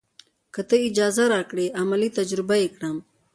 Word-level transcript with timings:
که 0.53 0.61
تۀ 0.69 0.75
اجازه 0.89 1.23
راکړې 1.33 1.65
عملي 1.81 2.09
تجربه 2.17 2.55
یې 2.63 2.67
کړم. 2.75 2.97